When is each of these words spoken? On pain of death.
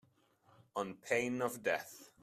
On 0.75 0.95
pain 0.95 1.43
of 1.43 1.61
death. 1.61 2.09